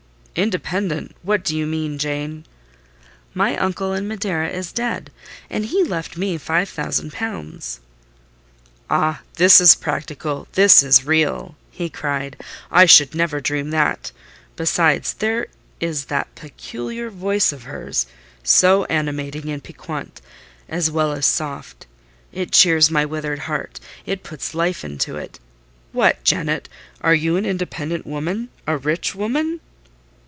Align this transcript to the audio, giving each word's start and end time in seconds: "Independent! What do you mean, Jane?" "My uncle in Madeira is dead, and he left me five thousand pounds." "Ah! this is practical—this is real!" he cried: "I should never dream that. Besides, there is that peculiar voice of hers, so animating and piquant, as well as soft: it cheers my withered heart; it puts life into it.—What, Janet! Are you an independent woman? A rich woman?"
"Independent! 0.33 1.13
What 1.23 1.43
do 1.43 1.57
you 1.57 1.67
mean, 1.67 1.97
Jane?" 1.97 2.45
"My 3.33 3.57
uncle 3.57 3.91
in 3.91 4.07
Madeira 4.07 4.47
is 4.47 4.71
dead, 4.71 5.11
and 5.49 5.65
he 5.65 5.83
left 5.83 6.15
me 6.15 6.37
five 6.37 6.69
thousand 6.69 7.11
pounds." 7.11 7.81
"Ah! 8.89 9.23
this 9.33 9.59
is 9.59 9.75
practical—this 9.75 10.83
is 10.83 11.05
real!" 11.05 11.57
he 11.69 11.89
cried: 11.89 12.37
"I 12.71 12.85
should 12.85 13.13
never 13.13 13.41
dream 13.41 13.71
that. 13.71 14.13
Besides, 14.55 15.15
there 15.15 15.47
is 15.81 16.05
that 16.05 16.33
peculiar 16.35 17.09
voice 17.09 17.51
of 17.51 17.63
hers, 17.63 18.07
so 18.41 18.85
animating 18.85 19.49
and 19.49 19.61
piquant, 19.61 20.21
as 20.69 20.89
well 20.89 21.11
as 21.11 21.25
soft: 21.25 21.87
it 22.31 22.53
cheers 22.53 22.89
my 22.89 23.03
withered 23.05 23.39
heart; 23.39 23.81
it 24.05 24.23
puts 24.23 24.55
life 24.55 24.85
into 24.85 25.17
it.—What, 25.17 26.23
Janet! 26.23 26.69
Are 27.01 27.13
you 27.13 27.35
an 27.35 27.45
independent 27.45 28.07
woman? 28.07 28.47
A 28.65 28.77
rich 28.77 29.13
woman?" 29.13 29.59